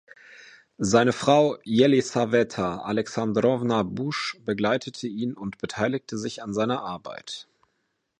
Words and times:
Seine 0.79 1.13
Frau 1.13 1.59
Jelisaweta 1.63 2.77
Alexandrowna 2.79 3.83
Busch 3.83 4.35
begleitete 4.39 5.05
ihn 5.05 5.35
und 5.35 5.59
beteiligte 5.59 6.17
sich 6.17 6.41
an 6.41 6.55
seiner 6.55 6.81
Arbeit. 6.81 7.47